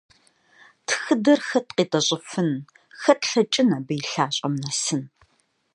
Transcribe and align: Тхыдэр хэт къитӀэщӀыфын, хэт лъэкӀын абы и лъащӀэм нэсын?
Тхыдэр 0.87 1.39
хэт 1.47 1.67
къитӀэщӀыфын, 1.75 2.49
хэт 3.01 3.21
лъэкӀын 3.31 3.69
абы 3.77 3.93
и 3.99 4.01
лъащӀэм 4.09 4.53
нэсын? 4.63 5.01